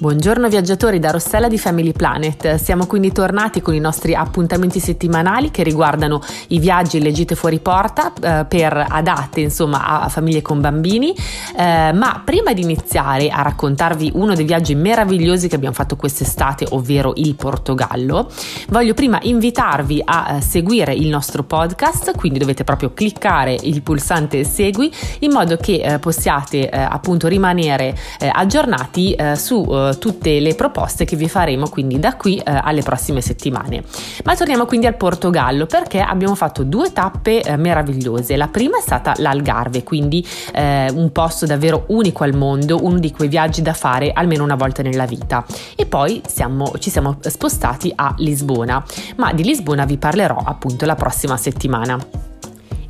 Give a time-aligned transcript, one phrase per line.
[0.00, 5.50] Buongiorno viaggiatori da Rossella di Family Planet, siamo quindi tornati con i nostri appuntamenti settimanali
[5.50, 10.40] che riguardano i viaggi e le gite fuori porta eh, per adatte insomma a famiglie
[10.40, 11.12] con bambini,
[11.56, 16.64] eh, ma prima di iniziare a raccontarvi uno dei viaggi meravigliosi che abbiamo fatto quest'estate,
[16.70, 18.30] ovvero il Portogallo,
[18.68, 24.44] voglio prima invitarvi a eh, seguire il nostro podcast, quindi dovete proprio cliccare il pulsante
[24.44, 31.04] segui in modo che eh, possiate eh, appunto rimanere eh, aggiornati su tutte le proposte
[31.04, 33.84] che vi faremo quindi da qui eh, alle prossime settimane.
[34.24, 38.36] Ma torniamo quindi al Portogallo perché abbiamo fatto due tappe eh, meravigliose.
[38.36, 43.10] La prima è stata l'Algarve, quindi eh, un posto davvero unico al mondo, uno di
[43.12, 45.44] quei viaggi da fare almeno una volta nella vita.
[45.76, 48.84] E poi siamo, ci siamo spostati a Lisbona,
[49.16, 51.98] ma di Lisbona vi parlerò appunto la prossima settimana.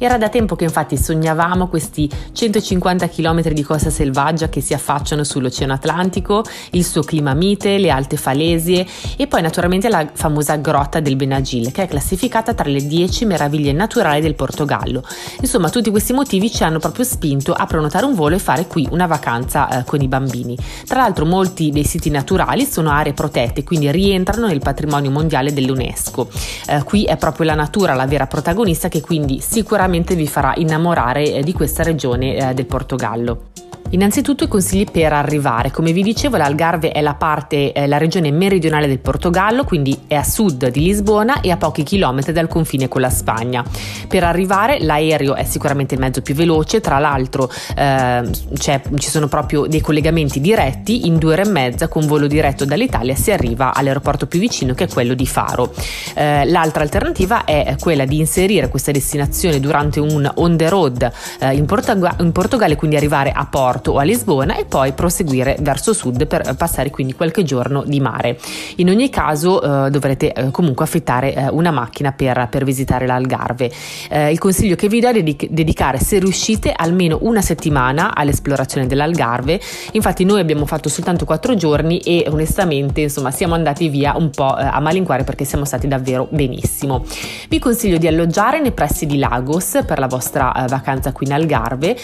[0.00, 5.24] Era da tempo che infatti sognavamo questi 150 km di costa selvaggia che si affacciano
[5.24, 11.00] sull'Oceano Atlantico, il suo clima mite, le alte falesie e poi naturalmente la famosa grotta
[11.00, 15.02] del Benagil che è classificata tra le 10 meraviglie naturali del Portogallo.
[15.40, 18.86] Insomma, tutti questi motivi ci hanno proprio spinto a prenotare un volo e fare qui
[18.92, 20.56] una vacanza eh, con i bambini.
[20.86, 26.28] Tra l'altro molti dei siti naturali sono aree protette, quindi rientrano nel patrimonio mondiale dell'UNESCO.
[26.68, 30.52] Eh, qui è proprio la natura la vera protagonista che quindi sicuramente sicuramente vi farà
[30.56, 33.57] innamorare eh, di questa regione eh, del Portogallo.
[33.90, 35.70] Innanzitutto i consigli per arrivare.
[35.70, 40.14] Come vi dicevo, l'Algarve è la parte, eh, la regione meridionale del Portogallo, quindi è
[40.14, 43.64] a sud di Lisbona e a pochi chilometri dal confine con la Spagna.
[44.06, 49.66] Per arrivare l'aereo è sicuramente il mezzo più veloce, tra l'altro eh, ci sono proprio
[49.66, 54.26] dei collegamenti diretti, in due ore e mezza con volo diretto dall'Italia si arriva all'aeroporto
[54.26, 55.72] più vicino che è quello di Faro.
[56.14, 61.54] Eh, l'altra alternativa è quella di inserire questa destinazione durante un on the road eh,
[61.54, 65.56] in, Portog- in Portogallo, quindi arrivare a Porto Porto o a Lisbona e poi proseguire
[65.60, 68.38] verso sud per passare quindi qualche giorno di mare.
[68.76, 73.70] In ogni caso eh, dovrete eh, comunque affittare eh, una macchina per, per visitare l'Algarve.
[74.10, 78.86] Eh, il consiglio che vi do è dedic- dedicare se riuscite almeno una settimana all'esplorazione
[78.86, 79.60] dell'Algarve.
[79.92, 84.58] Infatti noi abbiamo fatto soltanto quattro giorni e onestamente insomma siamo andati via un po'
[84.58, 87.04] eh, a malincuore perché siamo stati davvero benissimo.
[87.48, 91.32] Vi consiglio di alloggiare nei pressi di Lagos per la vostra eh, vacanza qui in
[91.32, 91.96] Algarve.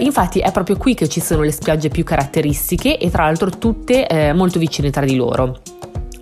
[0.00, 3.48] infatti è proprio qui che ci ci sono le spiagge più caratteristiche e tra l'altro
[3.48, 5.60] tutte eh, molto vicine tra di loro.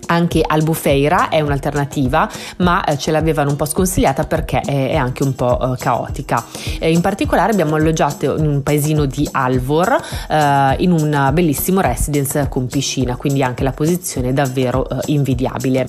[0.05, 2.29] Anche Albufeira è un'alternativa,
[2.59, 6.45] ma eh, ce l'avevano un po' sconsigliata perché è, è anche un po' eh, caotica.
[6.79, 12.47] Eh, in particolare abbiamo alloggiato in un paesino di Alvor eh, in un bellissimo residence
[12.47, 15.87] con piscina, quindi anche la posizione è davvero eh, invidiabile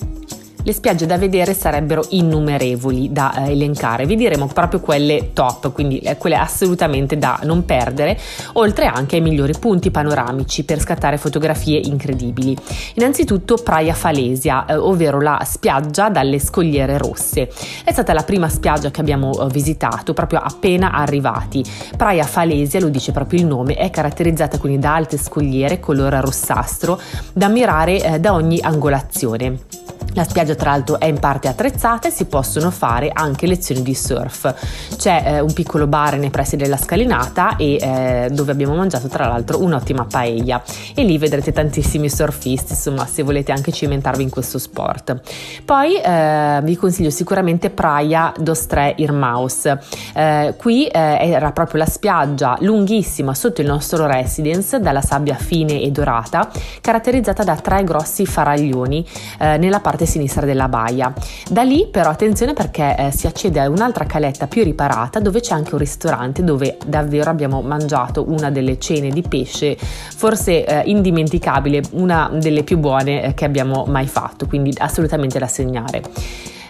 [0.67, 4.05] le spiagge da vedere sarebbero innumerevoli da eh, elencare.
[4.05, 8.19] Vi diremo proprio quelle top, quindi eh, quelle assolutamente da non perdere,
[8.53, 12.53] oltre anche ai migliori punti panoramici per scattare fotografie incredibili.
[12.95, 17.49] Innanzitutto Praia Falesia, eh, ovvero la spiaggia dalle scogliere rosse.
[17.85, 21.63] È stata la prima spiaggia che abbiamo eh, visitato proprio appena arrivati.
[21.95, 26.99] Praia Falesia, lo dice proprio il nome, è caratterizzata quindi da alte scogliere color rossastro
[27.31, 29.95] da ammirare eh, da ogni angolazione.
[30.17, 33.93] La spiaggia tra l'altro è in parte attrezzata e si possono fare anche lezioni di
[33.93, 34.95] surf.
[34.97, 39.27] C'è eh, un piccolo bar nei pressi della scalinata e eh, dove abbiamo mangiato tra
[39.27, 40.63] l'altro un'ottima paella
[40.95, 45.21] e lì vedrete tantissimi surfisti, insomma se volete anche cimentarvi in questo sport.
[45.63, 49.71] Poi eh, vi consiglio sicuramente Praia dos Tre Irmaus.
[50.15, 55.79] Eh, qui eh, era proprio la spiaggia lunghissima sotto il nostro residence dalla sabbia fine
[55.79, 56.49] e dorata
[56.81, 59.05] caratterizzata da tre grossi faraglioni
[59.37, 61.13] eh, nella parte sinistra della baia.
[61.49, 65.53] Da lì però attenzione perché eh, si accede a un'altra caletta più riparata dove c'è
[65.53, 71.83] anche un ristorante dove davvero abbiamo mangiato una delle cene di pesce forse eh, indimenticabile,
[71.91, 76.01] una delle più buone eh, che abbiamo mai fatto, quindi assolutamente da segnare.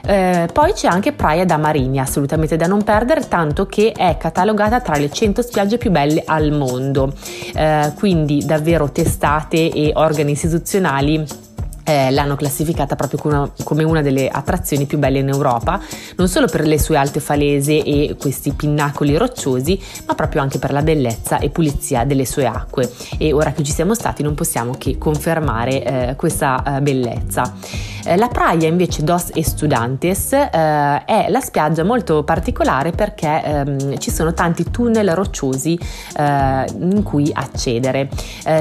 [0.07, 4.79] Eh, poi c'è anche Praia da Marini, assolutamente da non perdere, tanto che è catalogata
[4.79, 7.11] tra le 100 spiagge più belle al mondo.
[7.53, 11.25] Eh, quindi davvero testate e organi istituzionali
[11.87, 15.79] eh, l'hanno classificata proprio come una, delle attrazioni più belle in Europa,
[16.17, 20.73] non solo per le sue alte falese e questi pinnacoli rocciosi, ma proprio anche per
[20.73, 22.91] la bellezza e pulizia delle sue acque.
[23.17, 27.53] E ora che ci siamo stati non possiamo che confermare eh, questa eh, bellezza.
[28.05, 34.11] Eh, la praia invece dos Estudantes eh, è la spiaggia molto particolare perché ehm, ci
[34.11, 35.79] sono tanti tunnel rocciosi
[36.17, 38.09] eh, in cui accedere.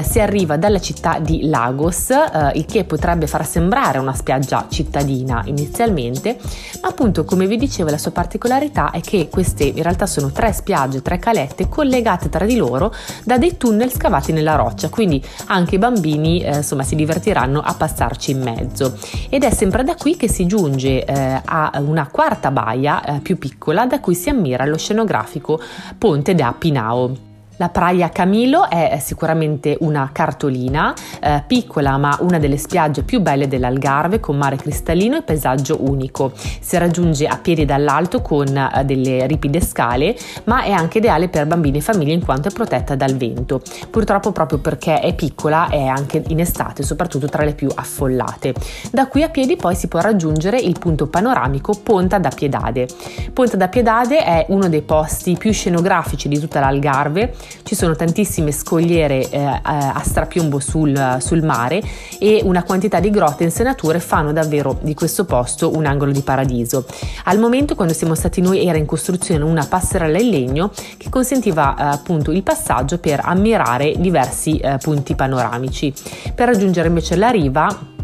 [0.03, 2.09] si arriva dalla città di Lagos,
[2.53, 6.37] il che potrebbe potrebbe far sembrare una spiaggia cittadina inizialmente,
[6.81, 10.53] ma appunto come vi dicevo la sua particolarità è che queste in realtà sono tre
[10.53, 12.93] spiagge, tre calette collegate tra di loro
[13.23, 17.73] da dei tunnel scavati nella roccia, quindi anche i bambini eh, insomma si divertiranno a
[17.73, 18.97] passarci in mezzo.
[19.29, 23.37] Ed è sempre da qui che si giunge eh, a una quarta baia eh, più
[23.39, 25.59] piccola da cui si ammira lo scenografico
[25.97, 27.36] Ponte da Pinao.
[27.59, 33.47] La Praia Camilo è sicuramente una cartolina, eh, piccola ma una delle spiagge più belle
[33.47, 36.33] dell'Algarve con mare cristallino e paesaggio unico.
[36.35, 41.47] Si raggiunge a piedi dall'alto con eh, delle ripide scale, ma è anche ideale per
[41.47, 43.59] bambini e famiglie in quanto è protetta dal vento.
[43.89, 48.53] Purtroppo proprio perché è piccola è anche in estate, soprattutto tra le più affollate.
[48.91, 52.87] Da qui a piedi poi si può raggiungere il punto panoramico Ponta da Piedade.
[53.33, 57.33] Ponta da Piedade è uno dei posti più scenografici di tutta l'Algarve
[57.63, 61.81] ci sono tantissime scogliere eh, a strapiombo sul, sul, mare
[62.19, 66.21] e una quantità di grotte e insenature fanno davvero di questo posto un angolo di
[66.21, 66.85] paradiso.
[67.25, 71.75] Al momento quando siamo stati noi era in costruzione una passerella in legno che consentiva
[71.75, 75.93] eh, appunto il passaggio per ammirare diversi eh, punti panoramici.
[76.33, 77.95] Per raggiungere invece la riva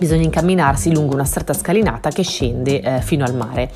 [0.00, 3.70] bisogna incamminarsi lungo una stretta scalinata che scende eh, fino al mare.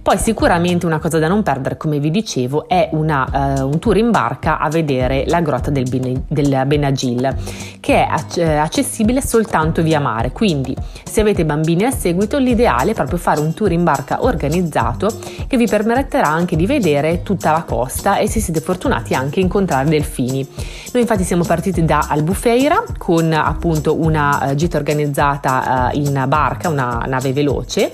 [0.00, 3.96] Poi sicuramente una cosa da non perdere, come vi dicevo, è una, uh, un tour
[3.96, 7.36] in barca a vedere la grotta del, Bene, del Benagil,
[7.80, 10.32] che è eh, accessibile soltanto via mare.
[10.32, 10.74] Quindi,
[11.04, 15.10] se avete bambini al seguito, l'ideale è proprio fare un tour in barca organizzato
[15.46, 19.88] che vi permetterà anche di vedere tutta la costa e se siete fortunati anche incontrare
[19.88, 20.46] delfini.
[20.92, 26.68] Noi infatti siamo partiti da Albufeira con appunto una uh, gita organizzata uh, in barca,
[26.68, 27.92] una nave veloce,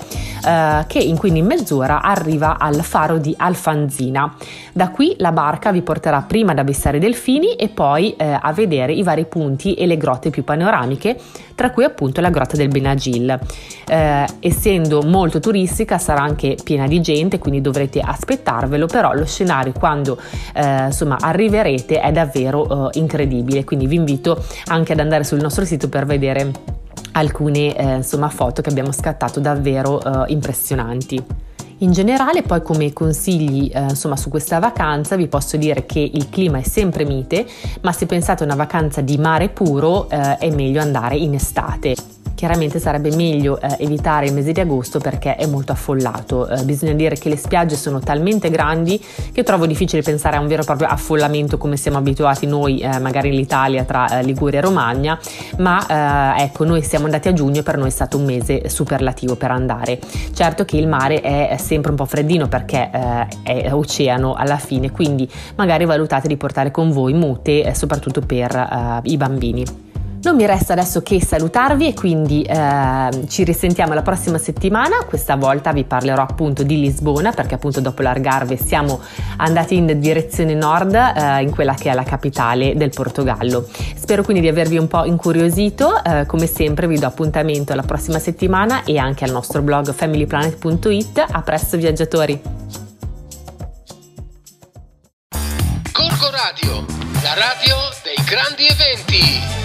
[0.87, 4.35] che in quindi in mezz'ora arriva al faro di Alfanzina.
[4.73, 8.52] Da qui la barca vi porterà prima ad avvistare i delfini e poi eh, a
[8.52, 11.19] vedere i vari punti e le grotte più panoramiche,
[11.55, 13.38] tra cui appunto la grotta del Benagil.
[13.87, 19.73] Eh, essendo molto turistica sarà anche piena di gente, quindi dovrete aspettarvelo, però lo scenario
[19.73, 20.19] quando
[20.55, 25.64] eh, insomma arriverete è davvero eh, incredibile, quindi vi invito anche ad andare sul nostro
[25.64, 26.50] sito per vedere
[27.12, 31.23] alcune eh, insomma, foto che abbiamo scattato davvero eh, impressionanti.
[31.85, 36.31] In generale poi come consigli eh, insomma, su questa vacanza vi posso dire che il
[36.31, 37.47] clima è sempre mite,
[37.83, 42.14] ma se pensate a una vacanza di mare puro eh, è meglio andare in estate.
[42.44, 46.46] Chiaramente sarebbe meglio eh, evitare il mese di agosto perché è molto affollato.
[46.46, 49.02] Eh, bisogna dire che le spiagge sono talmente grandi
[49.32, 52.99] che trovo difficile pensare a un vero e proprio affollamento come siamo abituati noi, eh,
[52.99, 55.19] magari in Italia tra eh, Liguria e Romagna,
[55.56, 58.69] ma eh, ecco, noi siamo andati a giugno e per noi è stato un mese
[58.69, 59.99] superlativo per andare.
[60.35, 64.91] Certo che il mare è sempre un po' freddino perché eh, è oceano alla fine,
[64.91, 65.26] quindi
[65.56, 69.94] magari valutate di portare con voi mute, soprattutto per i bambini.
[70.25, 75.05] Non mi resta adesso che salutarvi e quindi eh, ci risentiamo la prossima settimana.
[75.06, 79.03] Questa volta vi parlerò appunto di Lisbona perché appunto dopo l'Argarve siamo
[79.37, 83.69] andati in direzione nord eh, in quella che è la capitale del Portogallo.
[83.94, 86.03] Spero quindi di avervi un po' incuriosito.
[86.03, 91.23] Eh, come sempre vi do appuntamento alla prossima settimana e anche al nostro blog familyplanet.it.
[91.32, 92.41] A presto viaggiatori!
[95.93, 96.87] Corco Radio,
[97.23, 99.64] la radio dei grandi eventi.